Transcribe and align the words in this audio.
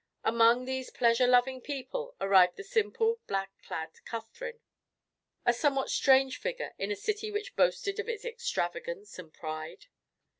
Among 0.23 0.65
these 0.65 0.89
pleasure 0.89 1.27
loving 1.27 1.61
people 1.61 2.15
arrived 2.19 2.57
the 2.57 2.63
simple 2.63 3.19
black 3.27 3.51
clad 3.61 3.91
Catherine, 4.03 4.59
a 5.45 5.53
somewhat 5.53 5.91
strange 5.91 6.39
figure 6.39 6.73
in 6.79 6.91
a 6.91 6.95
city 6.95 7.29
which 7.29 7.55
boasted 7.55 7.99
of 7.99 8.09
its 8.09 8.25
extravagance 8.25 9.19
and 9.19 9.31
pride. 9.31 9.85